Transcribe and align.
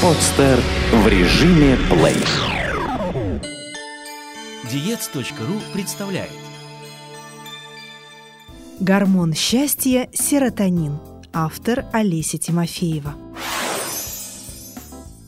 Подстер 0.00 0.60
в 0.92 1.08
режиме 1.08 1.76
плей. 1.90 2.14
Диец.ру 4.70 5.60
представляет 5.74 6.30
Гормон 8.78 9.34
счастья– 9.34 10.08
серотонин. 10.12 11.00
Автор 11.32 11.84
Олеся 11.92 12.38
Тимофеева. 12.38 13.16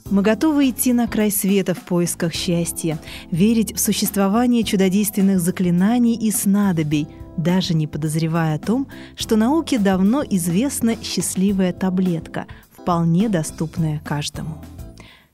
Мы 0.08 0.22
готовы 0.22 0.70
идти 0.70 0.92
на 0.92 1.08
край 1.08 1.32
света 1.32 1.74
в 1.74 1.80
поисках 1.80 2.32
счастья, 2.32 3.00
верить 3.32 3.74
в 3.74 3.80
существование 3.80 4.62
чудодейственных 4.62 5.40
заклинаний 5.40 6.14
и 6.14 6.30
снадобий, 6.30 7.08
даже 7.36 7.74
не 7.74 7.88
подозревая 7.88 8.54
о 8.54 8.58
том, 8.60 8.86
что 9.16 9.34
науке 9.34 9.78
давно 9.78 10.22
известна 10.22 10.94
счастливая 11.02 11.72
таблетка, 11.72 12.46
вполне 12.80 13.28
доступная 13.28 14.00
каждому. 14.04 14.58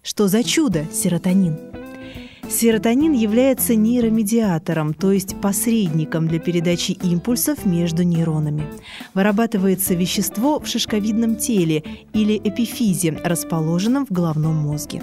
Что 0.02 0.28
за 0.28 0.42
чудо 0.42 0.84
серотонин? 0.92 1.56
Серотонин 2.48 3.12
является 3.12 3.74
нейромедиатором, 3.74 4.94
то 4.94 5.10
есть 5.10 5.40
посредником 5.40 6.28
для 6.28 6.38
передачи 6.38 6.92
импульсов 6.92 7.66
между 7.66 8.04
нейронами. 8.04 8.62
Вырабатывается 9.14 9.94
вещество 9.94 10.60
в 10.60 10.68
шишковидном 10.68 11.36
теле 11.36 11.82
или 12.12 12.36
эпифизе, 12.36 13.18
расположенном 13.24 14.06
в 14.06 14.12
головном 14.12 14.54
мозге. 14.54 15.02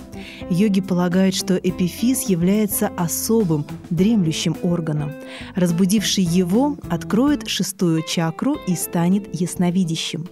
Йоги 0.49 0.79
полагают, 0.79 1.35
что 1.35 1.57
эпифиз 1.57 2.29
является 2.29 2.87
особым, 2.95 3.65
дремлющим 3.89 4.55
органом. 4.63 5.11
Разбудивший 5.55 6.23
его 6.23 6.77
откроет 6.89 7.49
шестую 7.49 8.03
чакру 8.07 8.57
и 8.67 8.75
станет 8.75 9.27
ясновидящим. 9.37 10.29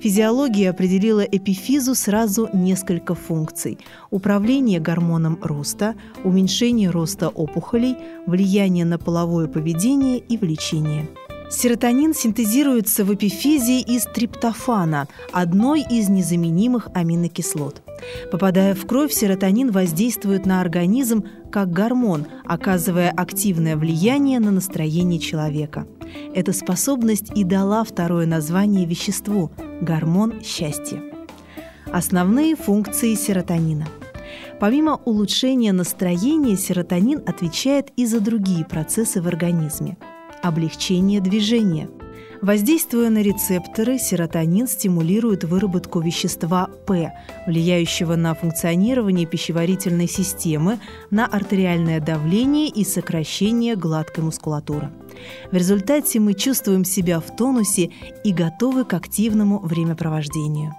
Физиология 0.00 0.70
определила 0.70 1.20
эпифизу 1.20 1.94
сразу 1.94 2.48
несколько 2.52 3.14
функций– 3.14 3.78
управление 4.10 4.80
гормоном 4.80 5.38
роста, 5.42 5.94
уменьшение 6.24 6.90
роста 6.90 7.28
опухолей, 7.28 7.96
влияние 8.26 8.84
на 8.84 8.98
половое 8.98 9.46
поведение 9.46 10.18
и 10.18 10.36
влечение– 10.36 11.08
Серотонин 11.48 12.12
синтезируется 12.12 13.04
в 13.04 13.14
эпифизе 13.14 13.80
из 13.80 14.04
триптофана, 14.04 15.06
одной 15.32 15.82
из 15.82 16.08
незаменимых 16.08 16.88
аминокислот. 16.92 17.82
Попадая 18.32 18.74
в 18.74 18.84
кровь, 18.86 19.12
серотонин 19.12 19.70
воздействует 19.70 20.44
на 20.44 20.60
организм 20.60 21.24
как 21.52 21.70
гормон, 21.70 22.26
оказывая 22.44 23.10
активное 23.10 23.76
влияние 23.76 24.40
на 24.40 24.50
настроение 24.50 25.20
человека. 25.20 25.86
Эта 26.34 26.52
способность 26.52 27.30
и 27.34 27.44
дала 27.44 27.84
второе 27.84 28.26
название 28.26 28.86
веществу– 28.86 29.50
гормон 29.80 30.42
счастья. 30.42 31.02
Основные 31.92 32.56
функции 32.56 33.14
серотонина– 33.14 33.86
Помимо 34.58 34.96
улучшения 35.04 35.72
настроения, 35.72 36.56
серотонин 36.56 37.22
отвечает 37.26 37.90
и 37.96 38.06
за 38.06 38.20
другие 38.20 38.64
процессы 38.64 39.20
в 39.20 39.28
организме– 39.28 39.98
облегчение 40.42 41.20
движения. 41.20 41.90
Воздействуя 42.42 43.08
на 43.08 43.22
рецепторы, 43.22 43.98
серотонин 43.98 44.68
стимулирует 44.68 45.44
выработку 45.44 46.00
вещества 46.00 46.68
П, 46.86 47.12
влияющего 47.46 48.14
на 48.14 48.34
функционирование 48.34 49.26
пищеварительной 49.26 50.06
системы, 50.06 50.78
на 51.10 51.26
артериальное 51.26 52.00
давление 52.00 52.68
и 52.68 52.84
сокращение 52.84 53.74
гладкой 53.74 54.24
мускулатуры. 54.24 54.90
В 55.50 55.56
результате 55.56 56.20
мы 56.20 56.34
чувствуем 56.34 56.84
себя 56.84 57.20
в 57.20 57.34
тонусе 57.34 57.90
и 58.22 58.32
готовы 58.32 58.84
к 58.84 58.92
активному 58.92 59.58
времяпровождению. 59.60 60.74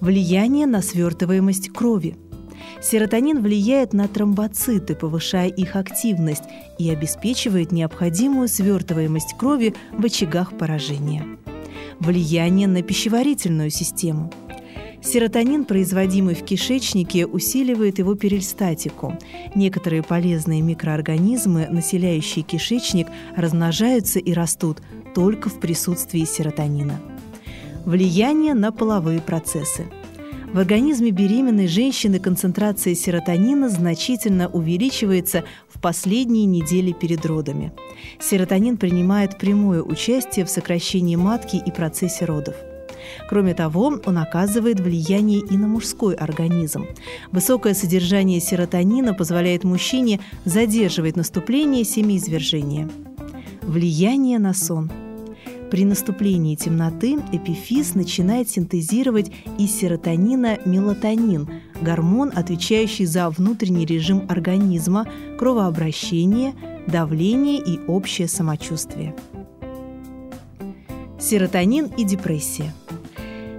Влияние 0.00 0.66
на 0.66 0.82
свертываемость 0.82 1.72
крови– 1.72 2.16
Серотонин 2.80 3.42
влияет 3.42 3.92
на 3.92 4.08
тромбоциты, 4.08 4.94
повышая 4.94 5.48
их 5.48 5.76
активность 5.76 6.44
и 6.78 6.90
обеспечивает 6.90 7.72
необходимую 7.72 8.48
свертываемость 8.48 9.36
крови 9.38 9.74
в 9.92 10.04
очагах 10.04 10.56
поражения. 10.58 11.24
Влияние 12.00 12.66
на 12.66 12.82
пищеварительную 12.82 13.70
систему. 13.70 14.32
Серотонин, 15.00 15.64
производимый 15.64 16.34
в 16.34 16.44
кишечнике, 16.44 17.26
усиливает 17.26 17.98
его 17.98 18.14
перистатику. 18.14 19.18
Некоторые 19.54 20.02
полезные 20.02 20.62
микроорганизмы, 20.62 21.66
населяющие 21.68 22.44
кишечник, 22.44 23.08
размножаются 23.36 24.20
и 24.20 24.32
растут 24.32 24.80
только 25.14 25.48
в 25.48 25.58
присутствии 25.58 26.24
серотонина. 26.24 27.00
Влияние 27.84 28.54
на 28.54 28.70
половые 28.70 29.20
процессы– 29.20 29.86
в 30.52 30.58
организме 30.58 31.10
беременной 31.10 31.66
женщины 31.66 32.18
концентрация 32.18 32.94
серотонина 32.94 33.70
значительно 33.70 34.48
увеличивается 34.48 35.44
в 35.68 35.80
последние 35.80 36.44
недели 36.44 36.92
перед 36.92 37.24
родами. 37.24 37.72
Серотонин 38.20 38.76
принимает 38.76 39.38
прямое 39.38 39.82
участие 39.82 40.44
в 40.44 40.50
сокращении 40.50 41.16
матки 41.16 41.56
и 41.56 41.70
процессе 41.70 42.26
родов. 42.26 42.54
Кроме 43.28 43.54
того, 43.54 43.98
он 44.04 44.18
оказывает 44.18 44.78
влияние 44.78 45.40
и 45.40 45.56
на 45.56 45.66
мужской 45.66 46.14
организм. 46.14 46.86
Высокое 47.30 47.72
содержание 47.72 48.40
серотонина 48.40 49.14
позволяет 49.14 49.64
мужчине 49.64 50.20
задерживать 50.44 51.16
наступление 51.16 51.84
семиизвержения. 51.84 52.90
Влияние 53.62 54.38
на 54.38 54.52
сон– 54.52 54.90
при 55.72 55.86
наступлении 55.86 56.54
темноты 56.54 57.16
эпифиз 57.32 57.94
начинает 57.94 58.50
синтезировать 58.50 59.32
из 59.58 59.74
серотонина 59.74 60.58
мелатонин, 60.66 61.48
гормон, 61.80 62.30
отвечающий 62.34 63.06
за 63.06 63.30
внутренний 63.30 63.86
режим 63.86 64.26
организма, 64.28 65.06
кровообращение, 65.38 66.52
давление 66.86 67.56
и 67.56 67.80
общее 67.86 68.28
самочувствие. 68.28 69.14
Серотонин 71.18 71.86
и 71.96 72.04
депрессия– 72.04 72.74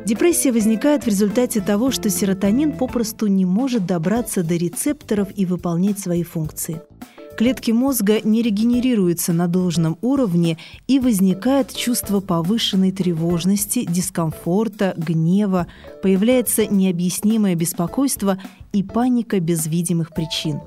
Депрессия 0.05 0.51
возникает 0.51 1.05
в 1.05 1.07
результате 1.07 1.61
того, 1.61 1.89
что 1.89 2.09
серотонин 2.09 2.73
попросту 2.73 3.27
не 3.27 3.45
может 3.45 3.85
добраться 3.85 4.43
до 4.43 4.57
рецепторов 4.57 5.29
и 5.33 5.45
выполнять 5.45 5.97
свои 5.97 6.23
функции. 6.23 6.81
Клетки 7.37 7.71
мозга 7.71 8.21
не 8.23 8.43
регенерируются 8.43 9.33
на 9.33 9.47
должном 9.47 9.97
уровне 10.01 10.59
и 10.87 10.99
возникает 10.99 11.73
чувство 11.73 12.19
повышенной 12.19 12.91
тревожности, 12.91 13.85
дискомфорта, 13.89 14.93
гнева, 14.97 15.65
появляется 16.03 16.67
необъяснимое 16.67 17.55
беспокойство 17.55 18.37
и 18.71 18.83
паника 18.83 19.39
без 19.39 19.65
видимых 19.65 20.13
причин. 20.13 20.59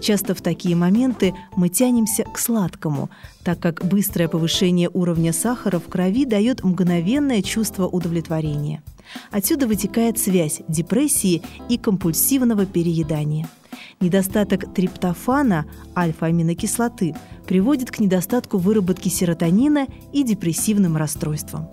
Часто 0.00 0.34
в 0.34 0.42
такие 0.42 0.76
моменты 0.76 1.34
мы 1.56 1.70
тянемся 1.70 2.24
к 2.24 2.38
сладкому, 2.38 3.08
так 3.42 3.58
как 3.58 3.84
быстрое 3.84 4.28
повышение 4.28 4.90
уровня 4.92 5.32
сахара 5.32 5.78
в 5.78 5.84
крови 5.84 6.26
дает 6.26 6.62
мгновенное 6.62 7.40
чувство 7.40 7.86
удовлетворения. 7.86 8.82
Отсюда 9.30 9.66
вытекает 9.66 10.18
связь 10.18 10.60
депрессии 10.68 11.42
и 11.70 11.78
компульсивного 11.78 12.66
переедания– 12.66 13.48
Недостаток 14.02 14.74
триптофана, 14.74 15.64
альфа-аминокислоты, 15.96 17.14
приводит 17.46 17.92
к 17.92 18.00
недостатку 18.00 18.58
выработки 18.58 19.08
серотонина 19.08 19.86
и 20.12 20.24
депрессивным 20.24 20.96
расстройствам. 20.96 21.70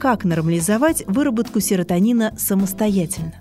Как 0.00 0.24
нормализовать 0.24 1.04
выработку 1.06 1.60
серотонина 1.60 2.34
самостоятельно? 2.36 3.32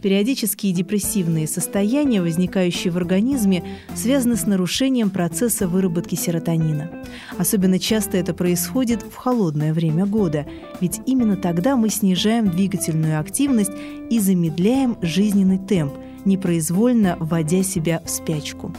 Периодические 0.00 0.72
депрессивные 0.72 1.46
состояния, 1.46 2.22
возникающие 2.22 2.90
в 2.90 2.96
организме, 2.96 3.62
связаны 3.94 4.36
с 4.36 4.46
нарушением 4.46 5.10
процесса 5.10 5.68
выработки 5.68 6.14
серотонина. 6.14 6.90
Особенно 7.36 7.78
часто 7.78 8.16
это 8.16 8.32
происходит 8.32 9.02
в 9.02 9.14
холодное 9.16 9.74
время 9.74 10.06
года, 10.06 10.46
ведь 10.80 11.02
именно 11.04 11.36
тогда 11.36 11.76
мы 11.76 11.90
снижаем 11.90 12.50
двигательную 12.50 13.20
активность 13.20 13.72
и 14.08 14.18
замедляем 14.18 14.96
жизненный 15.02 15.58
темп, 15.58 15.92
непроизвольно 16.24 17.16
вводя 17.20 17.62
себя 17.62 18.02
в 18.04 18.10
спячку. 18.10 18.72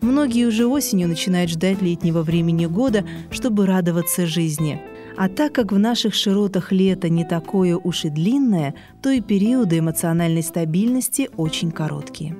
Многие 0.00 0.46
уже 0.46 0.66
осенью 0.66 1.08
начинают 1.08 1.50
ждать 1.50 1.80
летнего 1.80 2.22
времени 2.22 2.66
года, 2.66 3.04
чтобы 3.30 3.66
радоваться 3.66 4.26
жизни. 4.26 4.80
А 5.16 5.28
так 5.28 5.52
как 5.52 5.72
в 5.72 5.78
наших 5.78 6.14
широтах 6.14 6.72
лето 6.72 7.08
не 7.08 7.24
такое 7.24 7.76
уж 7.76 8.04
и 8.04 8.10
длинное, 8.10 8.74
то 9.02 9.10
и 9.10 9.20
периоды 9.20 9.78
эмоциональной 9.78 10.42
стабильности 10.42 11.30
очень 11.36 11.70
короткие. 11.70 12.36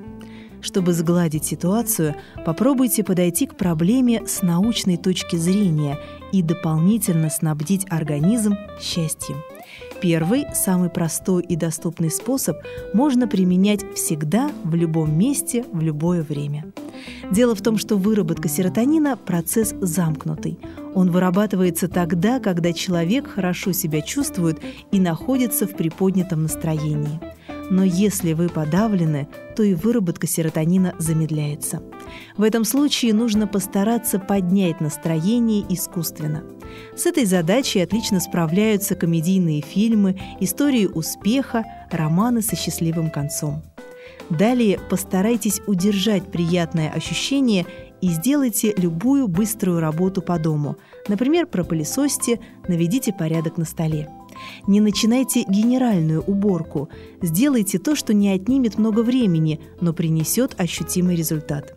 Чтобы 0.61 0.93
сгладить 0.93 1.45
ситуацию, 1.45 2.15
попробуйте 2.43 3.03
подойти 3.03 3.45
к 3.45 3.55
проблеме 3.55 4.25
с 4.25 4.41
научной 4.41 4.97
точки 4.97 5.35
зрения 5.35 5.99
и 6.31 6.41
дополнительно 6.41 7.29
снабдить 7.29 7.85
организм 7.89 8.55
счастьем. 8.81 9.37
Первый, 10.01 10.45
самый 10.53 10.89
простой 10.89 11.43
и 11.43 11.55
доступный 11.55 12.11
способ 12.11 12.57
можно 12.93 13.27
применять 13.27 13.81
всегда, 13.95 14.51
в 14.63 14.75
любом 14.75 15.17
месте, 15.17 15.65
в 15.71 15.81
любое 15.81 16.21
время. 16.21 16.65
Дело 17.31 17.55
в 17.55 17.61
том, 17.61 17.77
что 17.77 17.97
выработка 17.97 18.47
серотонина– 18.47 19.17
процесс 19.25 19.73
замкнутый. 19.79 20.59
Он 20.93 21.11
вырабатывается 21.11 21.87
тогда, 21.87 22.39
когда 22.39 22.71
человек 22.71 23.27
хорошо 23.27 23.71
себя 23.71 24.01
чувствует 24.01 24.59
и 24.91 24.99
находится 24.99 25.67
в 25.67 25.75
приподнятом 25.75 26.43
настроении. 26.43 27.19
Но 27.69 27.83
если 27.83 28.33
вы 28.33 28.49
подавлены, 28.49 29.27
то 29.55 29.63
и 29.63 29.73
выработка 29.73 30.27
серотонина 30.27 30.95
замедляется. 30.99 31.81
В 32.37 32.43
этом 32.43 32.63
случае 32.63 33.13
нужно 33.13 33.47
постараться 33.47 34.19
поднять 34.19 34.81
настроение 34.81 35.65
искусственно. 35.69 36.43
С 36.95 37.05
этой 37.05 37.25
задачей 37.25 37.79
отлично 37.79 38.19
справляются 38.19 38.95
комедийные 38.95 39.61
фильмы, 39.61 40.19
истории 40.39 40.85
успеха, 40.85 41.63
романы 41.91 42.41
со 42.41 42.55
счастливым 42.55 43.09
концом. 43.09 43.63
Далее 44.29 44.79
постарайтесь 44.89 45.61
удержать 45.67 46.31
приятное 46.31 46.89
ощущение 46.89 47.65
и 48.01 48.09
сделайте 48.09 48.73
любую 48.77 49.27
быструю 49.27 49.79
работу 49.79 50.21
по 50.21 50.37
дому. 50.39 50.77
Например, 51.07 51.45
пропылесосьте, 51.45 52.39
наведите 52.67 53.13
порядок 53.13 53.57
на 53.57 53.65
столе. 53.65 54.09
Не 54.67 54.81
начинайте 54.81 55.43
генеральную 55.47 56.21
уборку. 56.21 56.89
Сделайте 57.21 57.79
то, 57.79 57.95
что 57.95 58.13
не 58.13 58.29
отнимет 58.29 58.77
много 58.77 59.01
времени, 59.01 59.59
но 59.81 59.93
принесет 59.93 60.59
ощутимый 60.59 61.15
результат. 61.15 61.75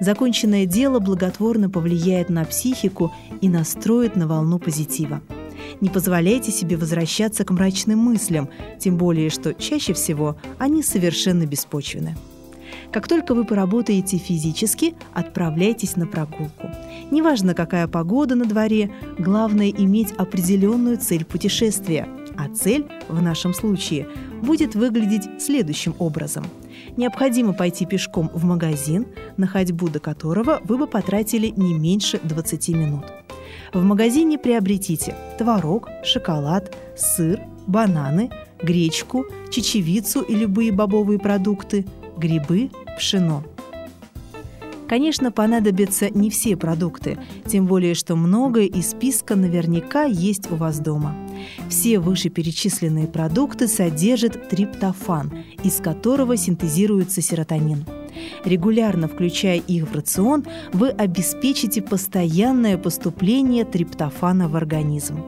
Законченное 0.00 0.66
дело 0.66 0.98
благотворно 0.98 1.70
повлияет 1.70 2.28
на 2.28 2.44
психику 2.44 3.12
и 3.40 3.48
настроит 3.48 4.16
на 4.16 4.26
волну 4.26 4.58
позитива. 4.58 5.22
Не 5.80 5.88
позволяйте 5.88 6.50
себе 6.52 6.76
возвращаться 6.76 7.44
к 7.44 7.50
мрачным 7.50 7.98
мыслям, 7.98 8.48
тем 8.78 8.96
более, 8.96 9.30
что 9.30 9.54
чаще 9.54 9.92
всего 9.92 10.36
они 10.58 10.82
совершенно 10.82 11.46
беспочвены. 11.46 12.16
Как 12.90 13.08
только 13.08 13.34
вы 13.34 13.44
поработаете 13.44 14.18
физически, 14.18 14.94
отправляйтесь 15.12 15.96
на 15.96 16.06
прогулку. 16.06 16.70
Неважно, 17.10 17.54
какая 17.54 17.86
погода 17.88 18.34
на 18.34 18.44
дворе, 18.44 18.90
главное 19.18 19.70
иметь 19.70 20.12
определенную 20.12 20.98
цель 20.98 21.24
путешествия. 21.24 22.08
А 22.36 22.48
цель, 22.48 22.86
в 23.08 23.20
нашем 23.20 23.54
случае, 23.54 24.08
будет 24.42 24.74
выглядеть 24.74 25.42
следующим 25.42 25.94
образом. 25.98 26.44
Необходимо 26.96 27.52
пойти 27.52 27.86
пешком 27.86 28.30
в 28.34 28.44
магазин, 28.44 29.06
на 29.36 29.46
ходьбу 29.46 29.88
до 29.88 30.00
которого 30.00 30.60
вы 30.64 30.78
бы 30.78 30.86
потратили 30.86 31.48
не 31.48 31.74
меньше 31.74 32.20
20 32.22 32.68
минут. 32.70 33.04
В 33.72 33.82
магазине 33.82 34.38
приобретите 34.38 35.14
творог, 35.38 35.88
шоколад, 36.04 36.76
сыр, 36.96 37.40
бананы, 37.66 38.30
гречку, 38.62 39.24
чечевицу 39.50 40.20
и 40.20 40.34
любые 40.34 40.72
бобовые 40.72 41.18
продукты, 41.18 41.86
грибы, 42.22 42.70
пшено. 42.96 43.44
Конечно, 44.88 45.32
понадобятся 45.32 46.10
не 46.10 46.28
все 46.28 46.54
продукты, 46.54 47.18
тем 47.46 47.66
более, 47.66 47.94
что 47.94 48.14
многое 48.14 48.66
из 48.66 48.90
списка 48.90 49.36
наверняка 49.36 50.04
есть 50.04 50.50
у 50.52 50.56
вас 50.56 50.80
дома. 50.80 51.16
Все 51.70 51.98
вышеперечисленные 51.98 53.08
продукты 53.08 53.68
содержат 53.68 54.50
триптофан, 54.50 55.32
из 55.64 55.76
которого 55.76 56.36
синтезируется 56.36 57.22
серотонин. 57.22 57.86
Регулярно 58.44 59.08
включая 59.08 59.58
их 59.58 59.88
в 59.88 59.96
рацион, 59.96 60.44
вы 60.74 60.90
обеспечите 60.90 61.80
постоянное 61.80 62.76
поступление 62.76 63.64
триптофана 63.64 64.46
в 64.46 64.56
организм. 64.56 65.24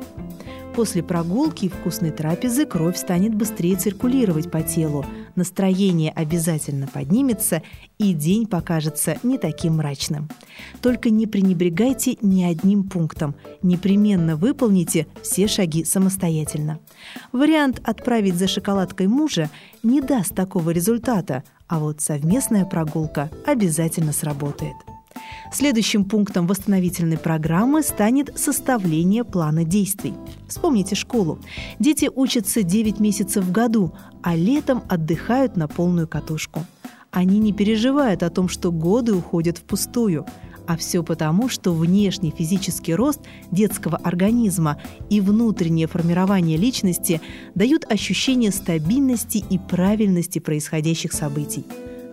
После 0.75 1.05
прогулки 1.05 1.67
и 1.67 1.69
вкусной 1.69 2.11
трапезы 2.11 2.67
кровь 2.67 2.97
станет 2.97 3.35
быстрее 3.35 3.77
циркулировать 3.77 4.51
по 4.51 4.61
телу, 4.61 5.07
настроение 5.37 6.11
обязательно 6.13 6.87
поднимется, 6.87 7.63
и 7.99 8.13
день 8.13 8.47
покажется 8.47 9.19
не 9.23 9.39
таким 9.39 9.77
мрачным. 9.77 10.29
Только 10.81 11.11
не 11.11 11.27
пренебрегайте 11.27 12.17
ни 12.21 12.43
одним 12.43 12.85
пунктом, 12.85 13.35
непременно 13.63 14.37
выполните 14.37 15.07
все 15.23 15.49
шаги 15.49 15.85
самостоятельно. 15.85 16.79
Вариант 17.33 17.81
«отправить 17.85 18.37
за 18.37 18.49
шоколадкой 18.49 19.07
мужа» 19.07 19.51
не 19.83 20.01
даст 20.01 20.35
такого 20.35 20.71
результата, 20.71 21.45
а 21.69 21.79
вот 21.79 22.01
совместная 22.01 22.65
прогулка 22.65 23.31
обязательно 23.47 24.13
сработает. 24.13 24.75
Следующим 25.53 26.05
пунктом 26.05 26.47
восстановительной 26.47 27.19
программы 27.19 27.83
станет 27.83 28.39
составление 28.39 29.25
плана 29.25 29.65
действий. 29.65 30.15
Вспомните 30.49 30.95
школу. 30.95 31.39
Дети 31.79 32.11
учатся 32.15 32.63
9 32.63 33.01
месяцев 33.01 33.45
в 33.45 33.53
году, 33.53 33.93
а 34.23 34.35
летом 34.35 34.83
отдыхают 34.89 35.57
на 35.57 35.69
полную 35.69 36.09
катушку. 36.09 36.65
Они 37.11 37.39
не 37.39 37.53
переживают 37.53 38.23
о 38.23 38.31
том, 38.31 38.49
что 38.49 38.73
годы 38.73 39.15
уходят 39.15 39.59
впустую. 39.59 40.27
А 40.67 40.77
все 40.77 41.03
потому, 41.03 41.49
что 41.49 41.75
внешний 41.75 42.31
физический 42.31 42.95
рост 42.95 43.21
детского 43.51 43.99
организма 43.99 44.81
и 45.11 45.21
внутреннее 45.21 45.87
формирование 45.87 46.57
личности 46.57 47.21
дают 47.55 47.85
ощущение 47.85 48.51
стабильности 48.51 49.45
и 49.49 49.59
правильности 49.59 50.39
происходящих 50.39 51.13
событий. 51.13 51.65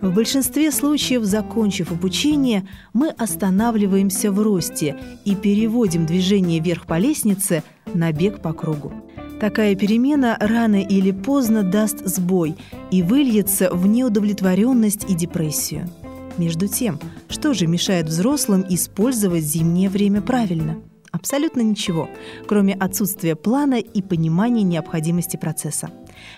В 0.02 0.12
большинстве 0.12 0.72
случаев, 0.72 1.22
закончив 1.22 1.92
обучение, 1.92 2.66
мы 2.92 3.10
останавливаемся 3.10 4.32
в 4.32 4.42
росте 4.42 4.96
и 5.24 5.36
переводим 5.36 6.06
движение 6.06 6.58
вверх 6.58 6.86
по 6.86 6.98
лестнице 6.98 7.62
на 7.94 8.10
бег 8.12 8.42
по 8.42 8.52
кругу. 8.52 8.92
Такая 9.40 9.76
перемена 9.76 10.36
рано 10.40 10.82
или 10.82 11.12
поздно 11.12 11.62
даст 11.62 12.04
сбой 12.04 12.56
и 12.90 13.04
выльется 13.04 13.72
в 13.72 13.86
неудовлетворенность 13.86 15.08
и 15.08 15.14
депрессию. 15.14 15.88
Между 16.36 16.66
тем, 16.66 16.98
что 17.28 17.54
же 17.54 17.68
мешает 17.68 18.06
взрослым 18.06 18.66
использовать 18.68 19.44
зимнее 19.44 19.88
время 19.88 20.20
правильно? 20.20 20.78
Абсолютно 21.22 21.60
ничего, 21.60 22.10
кроме 22.48 22.74
отсутствия 22.74 23.36
плана 23.36 23.76
и 23.76 24.02
понимания 24.02 24.64
необходимости 24.64 25.36
процесса. 25.36 25.90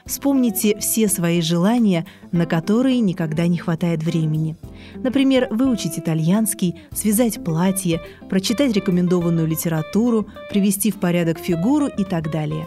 Вспомните 0.05 0.79
все 0.79 1.09
свои 1.09 1.41
желания, 1.41 2.05
на 2.33 2.45
которые 2.45 3.01
никогда 3.01 3.47
не 3.47 3.57
хватает 3.57 4.03
времени. 4.03 4.57
Например, 4.97 5.49
выучить 5.51 5.99
итальянский, 5.99 6.83
связать 6.93 7.43
платье, 7.43 8.03
прочитать 8.29 8.75
рекомендованную 8.75 9.47
литературу, 9.47 10.29
привести 10.51 10.91
в 10.91 10.97
порядок 10.97 11.39
фигуру 11.39 11.87
и 11.87 12.05
так 12.05 12.31
далее. 12.31 12.67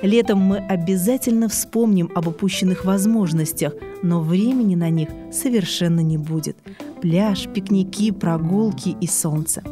Летом 0.00 0.38
мы 0.38 0.58
обязательно 0.58 1.48
вспомним 1.48 2.12
об 2.14 2.28
упущенных 2.28 2.84
возможностях, 2.84 3.72
но 4.04 4.20
времени 4.20 4.76
на 4.76 4.90
них 4.90 5.08
совершенно 5.32 6.00
не 6.00 6.18
будет. 6.18 6.56
Пляж, 7.00 7.46
пикники, 7.48 8.10
прогулки 8.10 8.96
и 9.00 9.06
солнце. 9.06 9.62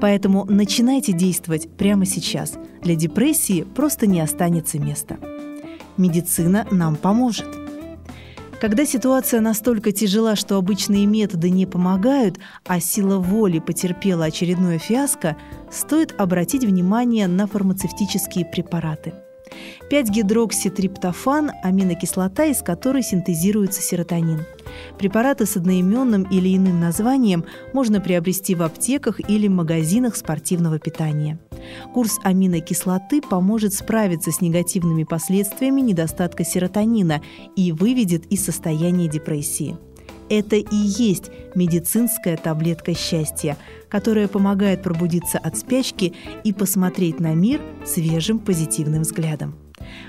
Поэтому 0.00 0.44
начинайте 0.44 1.12
действовать 1.12 1.68
прямо 1.76 2.06
сейчас. 2.06 2.54
Для 2.82 2.94
депрессии 2.94 3.62
просто 3.62 4.06
не 4.06 4.20
останется 4.20 4.78
места 4.78 5.18
медицина 5.96 6.66
нам 6.70 6.96
поможет. 6.96 7.46
Когда 8.60 8.86
ситуация 8.86 9.40
настолько 9.40 9.92
тяжела, 9.92 10.36
что 10.36 10.56
обычные 10.56 11.06
методы 11.06 11.50
не 11.50 11.66
помогают, 11.66 12.38
а 12.64 12.80
сила 12.80 13.18
воли 13.18 13.58
потерпела 13.58 14.26
очередное 14.26 14.78
фиаско, 14.78 15.36
стоит 15.70 16.14
обратить 16.18 16.64
внимание 16.64 17.26
на 17.26 17.46
фармацевтические 17.46 18.46
препараты– 18.46 19.12
5-гидрокситриптофан– 19.90 21.50
аминокислота, 21.62 22.46
из 22.46 22.62
которой 22.62 23.02
синтезируется 23.02 23.82
серотонин. 23.82 24.44
Препараты 24.98 25.46
с 25.46 25.56
одноименным 25.56 26.24
или 26.24 26.56
иным 26.56 26.80
названием 26.80 27.44
можно 27.72 28.00
приобрести 28.00 28.54
в 28.54 28.62
аптеках 28.62 29.20
или 29.28 29.48
магазинах 29.48 30.16
спортивного 30.16 30.78
питания. 30.78 31.38
Курс 31.92 32.18
аминокислоты 32.22 33.20
поможет 33.22 33.74
справиться 33.74 34.32
с 34.32 34.40
негативными 34.40 35.04
последствиями 35.04 35.80
недостатка 35.80 36.44
серотонина 36.44 37.22
и 37.56 37.72
выведет 37.72 38.26
из 38.26 38.44
состояния 38.44 39.08
депрессии. 39.08 39.76
Это 40.30 40.56
и 40.56 40.76
есть 40.76 41.30
медицинская 41.54 42.36
таблетка 42.36 42.94
счастья, 42.94 43.56
которая 43.88 44.28
помогает 44.28 44.82
пробудиться 44.82 45.38
от 45.38 45.56
спячки 45.56 46.14
и 46.44 46.52
посмотреть 46.52 47.20
на 47.20 47.34
мир 47.34 47.60
свежим 47.84 48.38
позитивным 48.38 49.02
взглядом. 49.02 49.54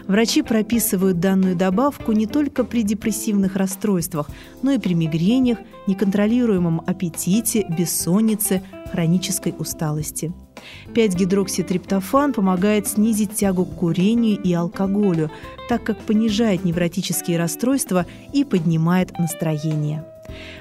Врачи 0.07 0.41
прописывают 0.41 1.19
данную 1.19 1.55
добавку 1.55 2.11
не 2.11 2.27
только 2.27 2.63
при 2.63 2.83
депрессивных 2.83 3.55
расстройствах, 3.55 4.29
но 4.61 4.71
и 4.71 4.77
при 4.77 4.93
мигрениях, 4.93 5.59
неконтролируемом 5.87 6.81
аппетите, 6.85 7.65
бессоннице, 7.77 8.61
хронической 8.91 9.53
усталости. 9.57 10.33
5-гидрокситриптофан 10.93 12.33
помогает 12.33 12.87
снизить 12.87 13.35
тягу 13.35 13.65
к 13.65 13.75
курению 13.75 14.41
и 14.41 14.53
алкоголю, 14.53 15.31
так 15.69 15.83
как 15.83 15.99
понижает 15.99 16.65
невротические 16.65 17.37
расстройства 17.37 18.05
и 18.33 18.43
поднимает 18.43 19.17
настроение. 19.17 20.05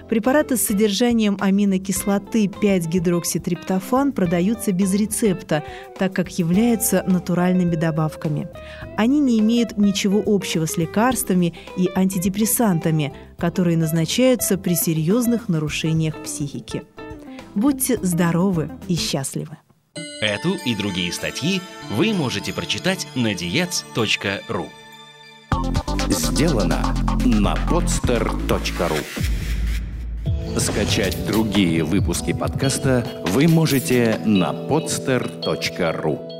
Препараты 0.08 0.56
с 0.56 0.66
содержанием 0.66 1.36
аминокислоты 1.40 2.46
5-гидрокситриптофан 2.46 4.12
продаются 4.12 4.72
без 4.72 4.92
рецепта, 4.94 5.64
так 5.98 6.12
как 6.14 6.38
являются 6.38 7.02
натуральными 7.06 7.74
добавками. 7.74 8.48
Они 8.96 9.20
не 9.20 9.38
имеют 9.40 9.78
ничего 9.78 10.22
общего 10.24 10.66
с 10.66 10.76
лекарствами 10.76 11.54
и 11.76 11.88
антидепрессантами, 11.94 13.12
которые 13.38 13.76
назначаются 13.76 14.58
при 14.58 14.74
серьезных 14.74 15.48
нарушениях 15.48 16.22
психики. 16.22 16.82
Будьте 17.54 17.98
здоровы 18.02 18.70
и 18.88 18.96
счастливы! 18.96 19.56
Эту 20.20 20.54
и 20.64 20.74
другие 20.74 21.12
статьи 21.12 21.60
вы 21.90 22.12
можете 22.12 22.52
прочитать 22.52 23.06
на 23.14 23.32
diets.ru. 23.32 24.68
сделано 26.08 26.94
на 27.24 27.54
podster.ru 27.54 29.04
Скачать 30.58 31.26
другие 31.26 31.82
выпуски 31.82 32.32
подкаста 32.32 33.24
вы 33.26 33.48
можете 33.48 34.20
на 34.24 34.52
podster.ru 34.52 36.33